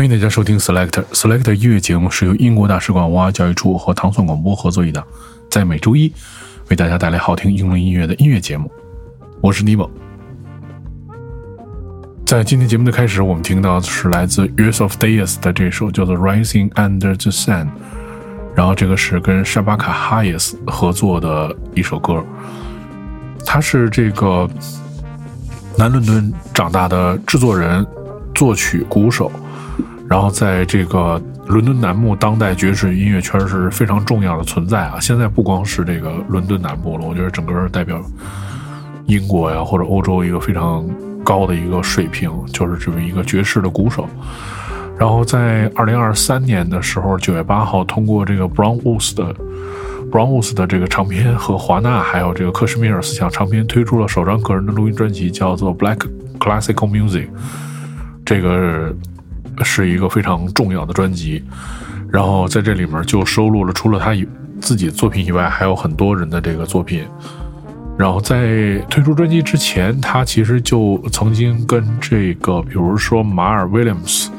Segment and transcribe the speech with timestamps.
[0.00, 5.06] 欢迎大家收听 Selector Selector 音乐节目，是由英国大使馆文化教育处和糖蒜广播合作一档，
[5.50, 6.10] 在每周一
[6.70, 8.72] 为大家带来好听英伦音乐的音乐节目。
[9.42, 9.90] 我是 Nemo。
[12.24, 17.66] 在今天节目的开始，我们听到的是来自 Years of Days 的这首叫做《Rising Under the Sun》，
[18.54, 22.24] 然后这个是跟沙巴卡哈耶斯合作的一首歌。
[23.44, 24.48] 他是这个
[25.76, 27.86] 南伦敦长大的制作人、
[28.34, 29.30] 作曲、鼓手。
[30.10, 34.98] 然后在这个伦敦南部当代爵士音乐圈是非常重要的存在啊！
[34.98, 38.02] 现在不光是这个伦敦南部了，我觉得整个代表
[39.06, 40.84] 英国呀或者欧洲一个非常
[41.22, 44.04] 高的一个水平，就是这么一个爵士的鼓手。
[44.98, 49.32] 然后在二零二三年的时候，九月八号，通过这个 Brown Woods 的
[50.10, 55.98] Brown Woods 的这个唱片和华纳还有这个克什米尔思想唱片推出了首张个人的录音专辑，叫做 Black
[56.40, 57.28] Classical Music。
[58.26, 58.92] 这个。
[59.62, 61.42] 是一个非常重要的专辑，
[62.10, 64.26] 然后在这里面就收录了除了他以
[64.60, 67.04] 自己作品以外，还有很多人的这个作品。
[67.98, 74.30] 然后在推出专辑之前，他其实就曾经跟这个，比如说马尔威廉姆斯，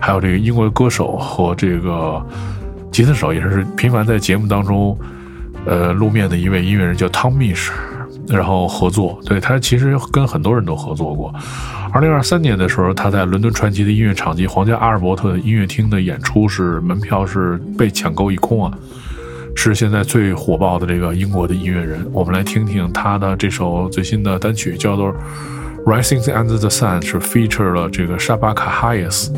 [0.00, 2.20] 还有这个英国歌手和这个
[2.90, 4.98] 吉他手，也是频繁在节目当中
[5.66, 7.70] 呃露面的一位音乐人，叫 Tom Misch。
[8.30, 11.34] 然后合作，对他其实跟很多人都合作过。
[11.92, 18.72] 二零二三年的时候，他在伦敦传奇的音乐场及皇家阿尔伯特音乐厅的演出是门票是被抢购一空啊，
[19.56, 22.06] 是现在最火爆的这个英国的音乐人。
[22.12, 25.12] 我们来听听他的这首最新的单曲，叫做
[25.84, 29.32] 《Rising Under the Sun》，是 feature 了这个沙巴卡哈耶斯。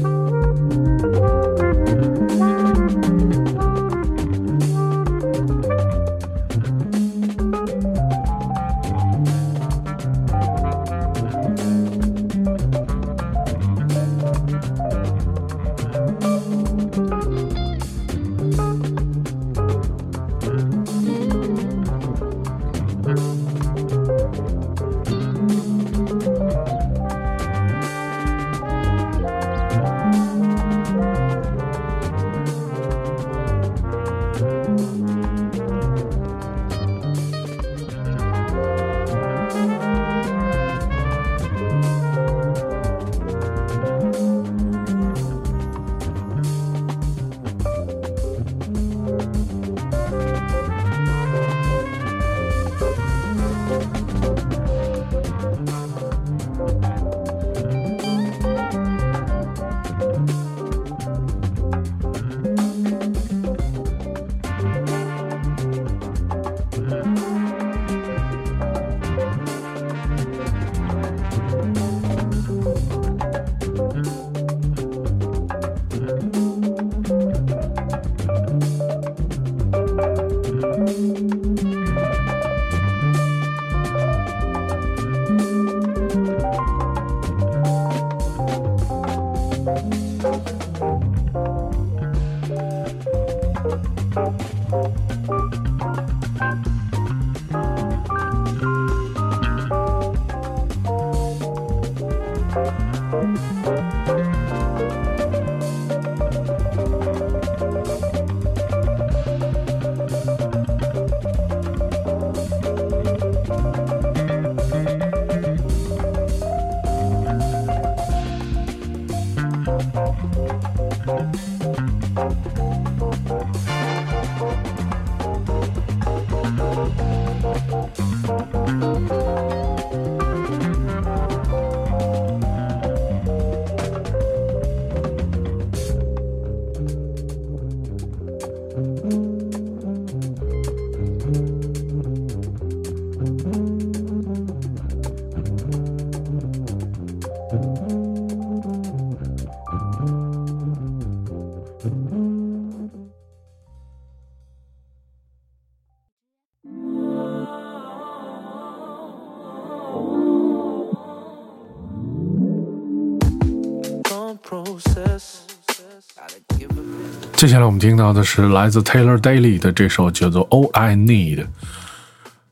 [167.43, 171.39] 接下来我们听到的是来自 Taylor Daily 的这首叫做《All I Need》，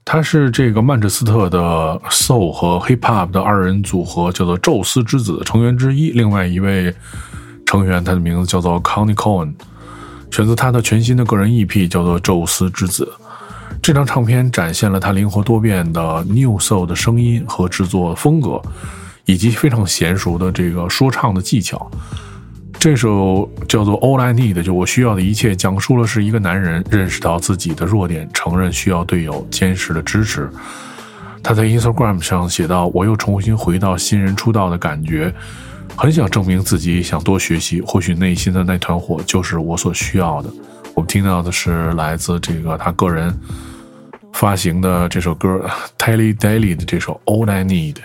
[0.05, 1.59] 他是这个曼彻斯特的
[2.11, 6.11] Soul 和 Hip Hop 的二人组合，叫做宙斯之子成员之一。
[6.11, 6.93] 另外一位
[7.65, 9.55] 成员，他的名字叫做 Connie Cohen，
[10.33, 13.05] 选择他的全新的个人 EP 叫做《宙斯之子》。
[13.81, 18.61] 这张唱片展现了他灵活多变的 New Soul 的声音和制作风格，
[19.25, 21.89] 以及非常娴熟的这个说唱的技巧。
[22.81, 30.49] 这首叫做《All I Need》，就我需要的一切，讲述了是一个男人认识到自己的弱点，承认需要队友坚实的支持。
[31.43, 35.31] 他在 Instagram 上写道：“我又重新回到新人出道的感觉，
[35.95, 37.83] 很想证明自己，想多学习。
[37.83, 40.49] 或许内心的那团火就是我所需要的。”
[40.97, 43.31] 我们听到的是来自这个他个人
[44.33, 45.69] 发行的这首歌
[45.99, 47.97] Telly Daily 的这首《All I Need》。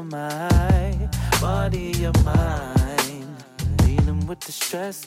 [0.00, 1.08] For my
[1.40, 3.44] body and mind.
[3.78, 5.06] Dealing with the stress.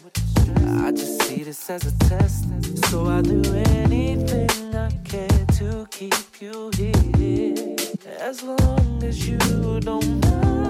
[0.85, 2.45] I just see this as a test.
[2.89, 3.41] So I'll do
[3.81, 7.75] anything I can to keep you here.
[8.19, 9.37] As long as you
[9.79, 10.62] don't mind.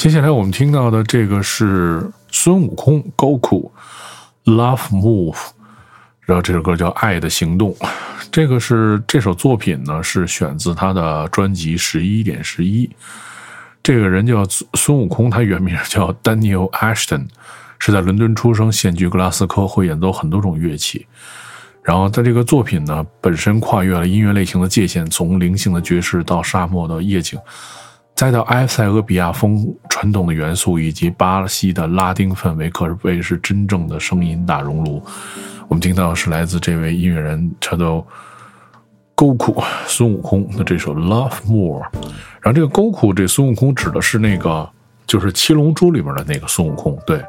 [0.00, 3.70] 接下来我们听到的这个是孙悟空 Goku
[4.46, 5.36] Love Move，
[6.22, 7.74] 然后这首歌叫《爱的行动》。
[8.32, 12.86] 这个是这首作品呢，是选自他的专辑《十一点十一》。
[13.82, 17.26] 这个人叫孙孙悟空，他原名叫 Daniel Ashton，
[17.78, 21.06] 是在伦敦出生，现居格拉斯科，会演奏很多种乐器。
[21.82, 27.38] 然后在这个作品呢，本身跨越了音乐类型的界限，从灵性的爵士到沙漠的夜景，
[28.20, 35.02] 再到埃塞俄比亚风传统的元素，以及巴西的拉丁氛围，可谓是真正的声音大熔炉。
[35.68, 38.06] 我们听到是来自这位音乐人叫做
[39.16, 41.80] Goku 孙悟空的这首《Love More》。
[42.42, 44.68] 然后这个 Goku 这孙悟空指的是那个
[45.06, 47.24] 就是《七龙珠》里面的那个孙悟空，对。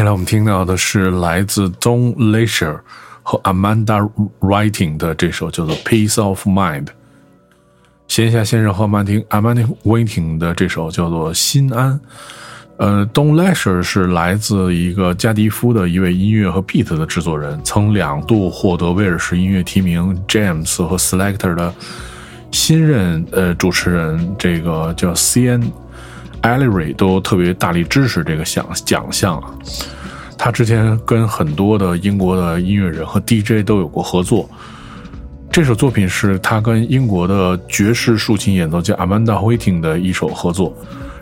[0.00, 2.80] 下来我们听到的是来自 Don Leisure
[3.22, 6.84] 和 Amanda Writing 的这首叫做《Peace of Mind》。
[8.08, 11.92] 闲暇先生和曼听 Amanda Writing 的这首叫做《心安》。
[12.78, 20.18] 呃，Don Leisure 是来自一个加迪夫的一位音乐和 beat 的制作人，曾两度获得威尔士音乐提名。
[20.26, 21.74] James 和 Selector 的
[22.50, 25.70] 新任呃主持人，这个叫 CN。
[26.42, 29.54] 利瑞都特别大力支持这个奖奖项啊！
[30.38, 34.48] 他之前跟很多的英国的音乐人和 DJ 都有过合作。
[35.52, 40.74] 这首作品是他跟英国的爵士竖琴演奏家 Amanda Whiting 的一首合作。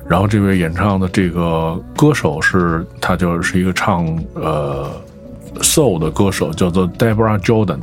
[0.06, 4.88] 然后这位演唱的这个歌手是他就是一个唱呃
[5.62, 7.80] soul 的歌手，叫做 Deborah Jordan。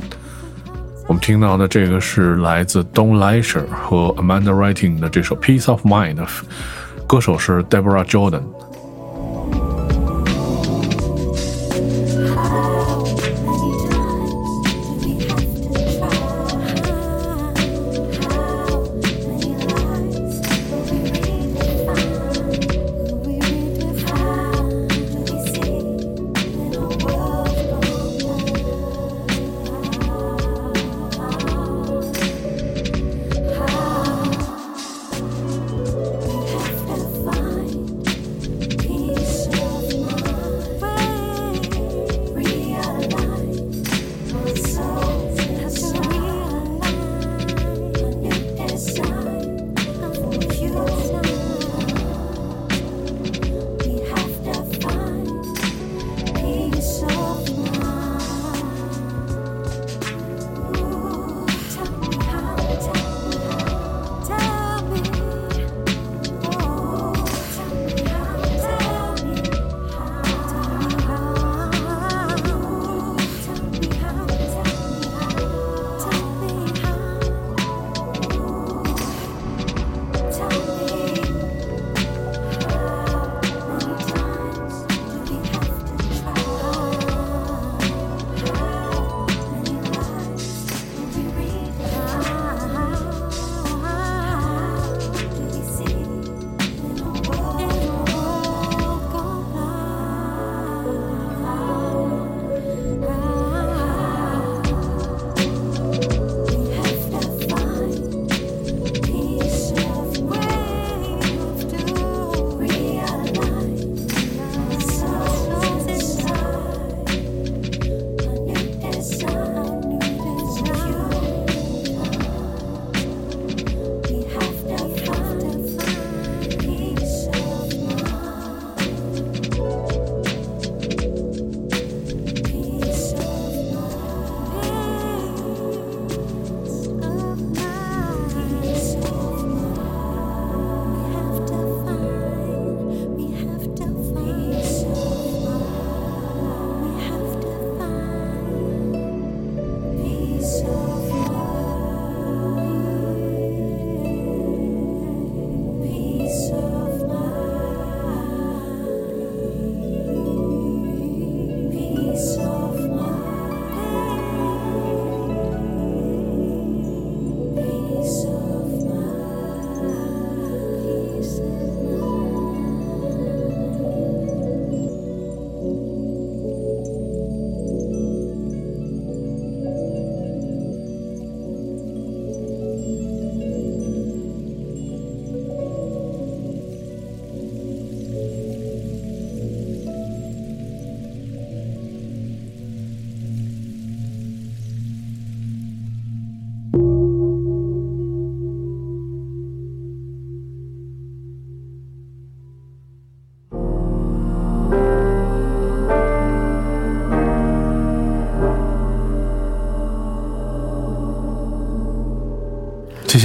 [1.06, 5.84] 我们听到的这个是来自 Don l e i s h e r 和 Amanda Writing 的这首 Peace of
[5.84, 6.16] Mind。
[7.06, 8.42] 歌手是 Deborah Jordan。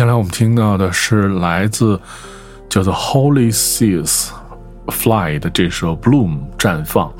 [0.01, 1.99] 接下来我们听到的是来自
[2.67, 4.29] 叫做 Holy Seas
[4.87, 7.13] Fly 的这首 Bloom 绽放。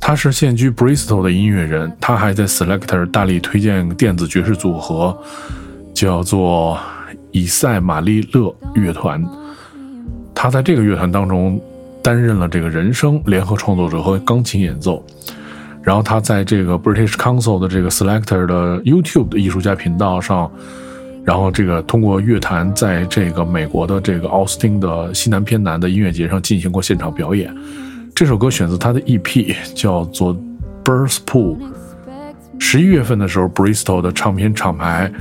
[0.00, 5.14] 他是现居 Bristol 的音乐人，他还在 Selector 大力推荐电子爵士组合，
[5.92, 6.78] 叫做
[7.30, 9.22] 以赛马利勒乐团。
[10.34, 11.60] 他在这个乐团当中
[12.02, 15.04] 担任了这个人声联合创作者和钢琴演奏。
[15.82, 20.50] 然后他在这个 British Council 的这个 Selector 的 YouTube 的艺术家频道上。
[21.28, 27.54] 然后，这个通过乐坛，在这个美国的这个奥斯汀的西南偏南的音乐节上进行过现场表演，
[28.14, 30.34] 这首歌选择他的 EP，叫做
[30.82, 31.58] 《Birth Pool》。
[32.58, 35.12] 十一月份的时候，Bristol 的唱片厂牌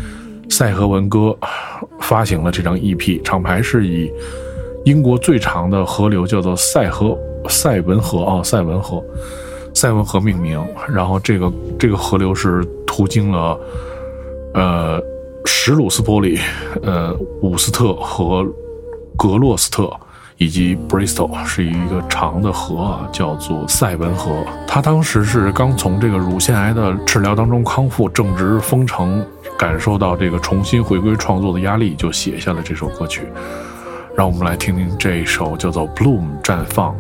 [0.50, 1.38] 赛和文歌
[2.00, 3.22] 发行了这张 EP。
[3.22, 4.10] 厂牌是以
[4.86, 9.04] 英国最长的河流叫做赛河赛文河啊，赛文河，
[9.74, 10.66] 赛文河命名。
[10.88, 13.60] 然后这个这个河流是途经了
[14.54, 15.04] 呃
[15.48, 16.40] 史鲁斯伯里、
[16.84, 18.46] 呃伍斯特和
[19.18, 19.90] 格洛斯特。
[20.40, 24.46] 以及 Bristol 是一个长的河啊，叫做塞文河。
[24.68, 29.26] 他当时是刚从这个乳腺癌的治疗当中康复，正值封城，
[29.58, 33.24] 感受到这个重新回归创作的压力，就写下了这首歌曲。
[34.16, 36.96] 让我们来听听这一首叫做《Bloom》绽放。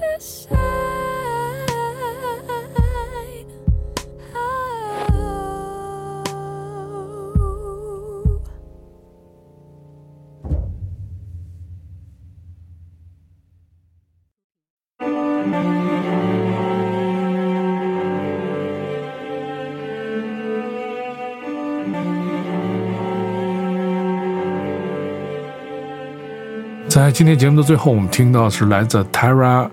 [0.00, 0.46] this
[27.00, 29.66] 在今天节目的最后，我们听到是来自 Tara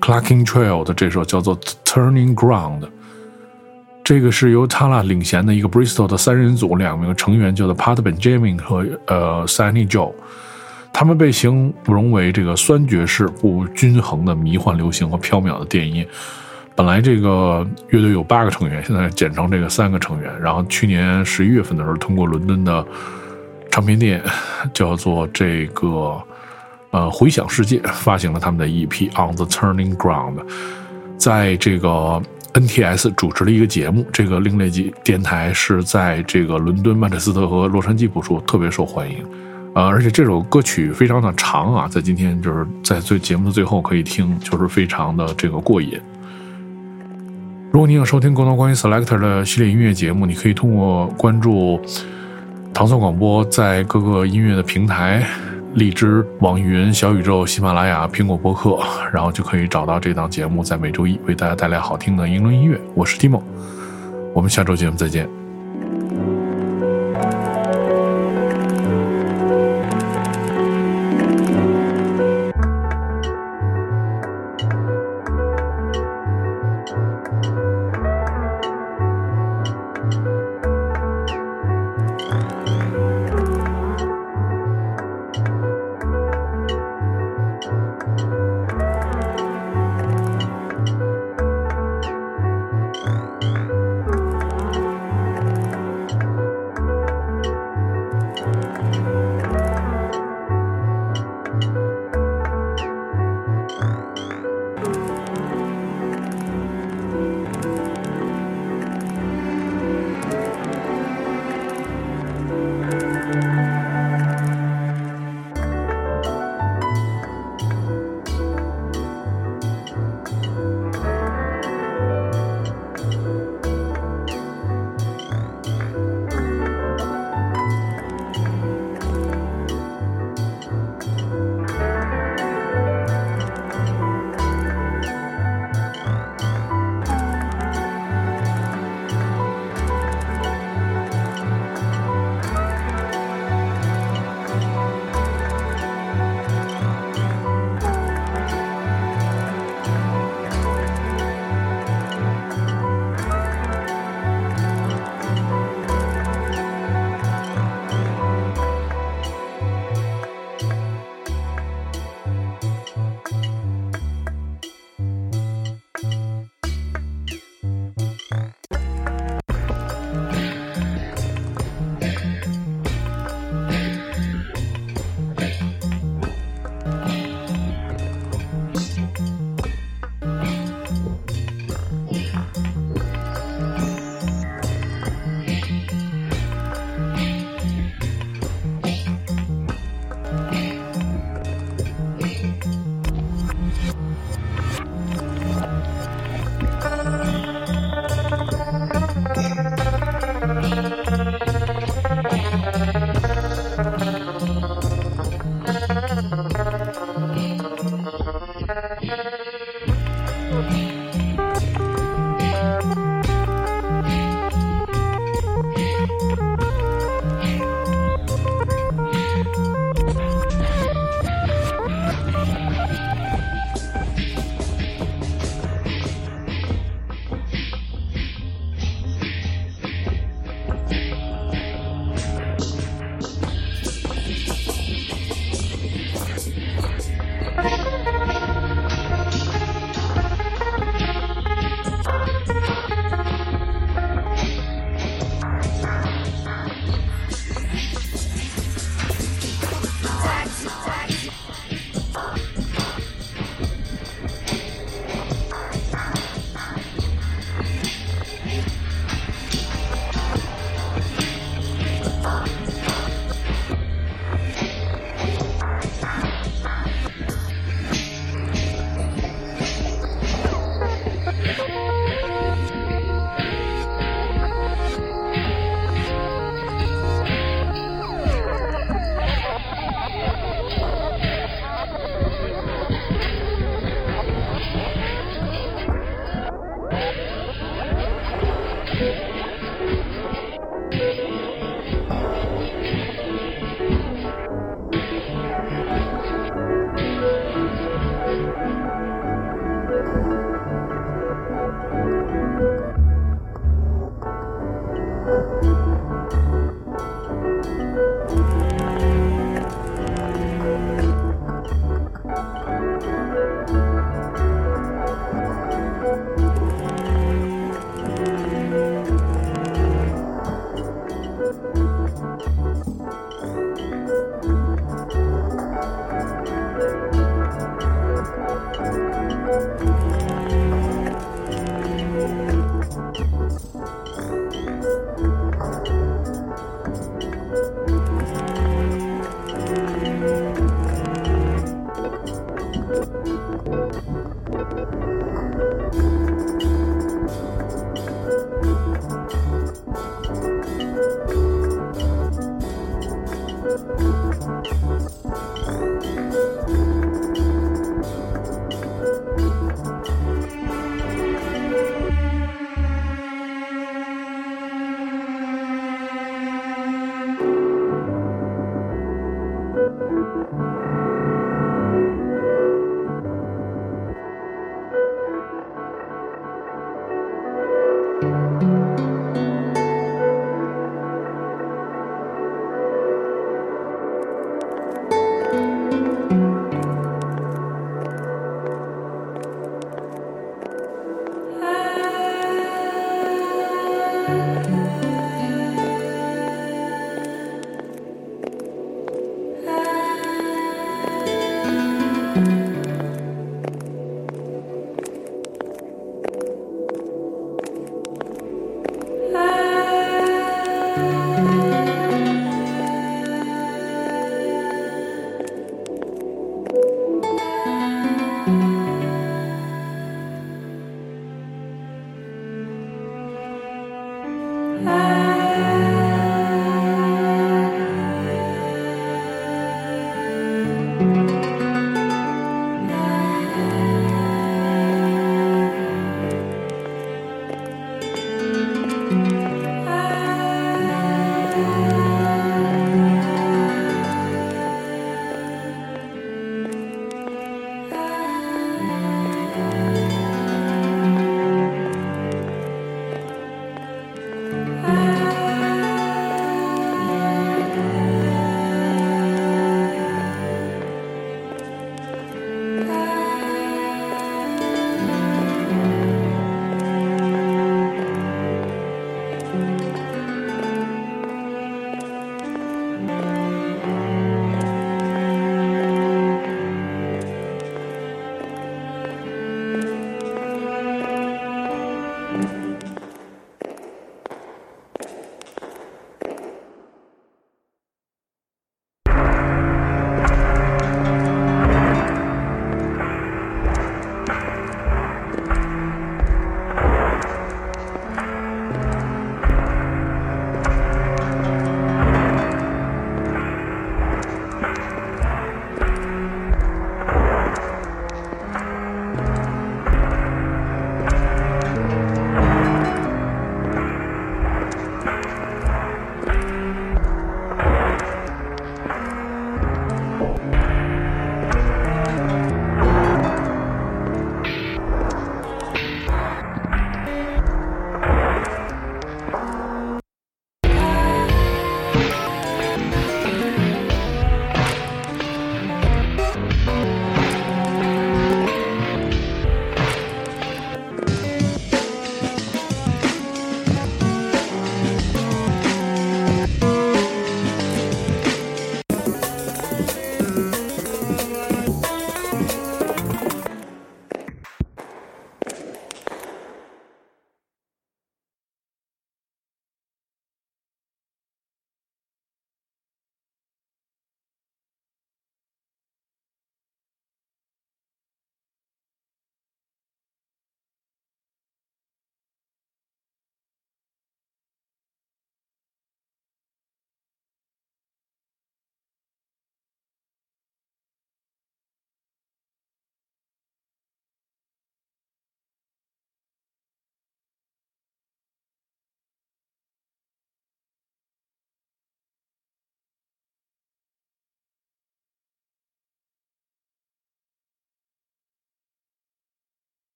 [0.00, 2.80] Clarking Trail 的这首叫做《Turning Ground》。
[4.02, 10.10] 这个是由 Tara 领衔的一个 Bristol 的三人组，两名成员叫做 Pat Benjamin 和呃 Sunny Joe。
[10.90, 16.06] 他们被形容为这个酸爵士不均衡的迷幻流行和飘渺的电音。
[16.74, 20.32] 本来这个乐队有八个成员，现在简称这个三个成员。
[20.40, 22.82] 然后去年十一月份的时候，通过伦敦的
[23.70, 24.22] 唱片店
[24.72, 26.18] 叫做这个。
[26.90, 30.34] 呃，回响世界发行了他们的 EP《On the Turning Ground》，
[31.16, 32.20] 在这个
[32.52, 34.04] NTS 主持了一个节目。
[34.12, 39.24] 这个另类级电台是在这个伦敦、曼彻斯特和洛杉矶播出，特别受欢迎。
[39.72, 45.96] 呃，而且这首歌曲非常的长啊，在今天就是在最节目的最后可以听，就是非常的这个过瘾。
[47.70, 51.80] 如果你想收听更多关于 Selector 的系列音乐节目，你可以通过关注
[52.74, 55.24] 唐宋广播在各个音乐的平台。
[55.74, 58.78] 荔枝、网易云、小宇宙、喜马拉雅、苹果播客，
[59.12, 62.78] 然后就可以找到这档节目，在每周一为大家带来好听的英伦音乐。
[62.94, 63.40] 我是 Timo，
[64.34, 65.39] 我们下周节目再见。